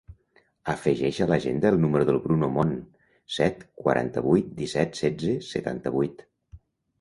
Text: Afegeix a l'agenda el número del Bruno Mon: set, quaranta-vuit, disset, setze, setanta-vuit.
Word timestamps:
Afegeix 0.71 1.17
a 1.25 1.27
l'agenda 1.31 1.71
el 1.73 1.77
número 1.83 2.07
del 2.09 2.17
Bruno 2.23 2.49
Mon: 2.55 2.71
set, 3.35 3.61
quaranta-vuit, 3.83 4.49
disset, 4.63 4.99
setze, 5.03 5.37
setanta-vuit. 5.51 6.27